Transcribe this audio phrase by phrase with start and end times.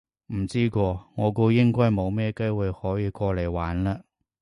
[0.33, 4.01] 唔知喎，我估應該冇乜機會可以過嚟玩嘞